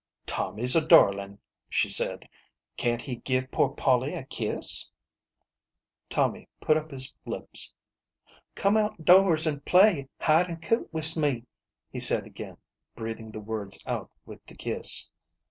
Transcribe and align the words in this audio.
"Tommy's 0.25 0.75
a 0.75 0.83
darlin'," 0.83 1.37
she 1.69 1.87
said; 1.87 2.21
fc< 2.21 2.27
can't 2.75 3.01
he 3.03 3.17
give 3.17 3.51
poor 3.51 3.69
Polly 3.69 4.15
a 4.15 4.23
kiss?" 4.23 4.89
Tommy 6.09 6.47
put 6.59 6.75
up 6.75 6.89
his 6.89 7.13
lips. 7.23 7.71
"Come 8.55 8.77
out 8.77 9.05
doors 9.05 9.45
an' 9.45 9.59
play 9.59 10.09
hide 10.19 10.49
an' 10.49 10.59
coot 10.59 10.91
wis 10.91 11.15
me," 11.15 11.45
he 11.91 11.99
said 11.99 12.25
again, 12.25 12.57
breathing 12.95 13.29
the 13.31 13.39
words 13.39 13.77
out 13.85 14.09
with 14.25 14.43
the 14.47 14.55
kiss. 14.55 15.11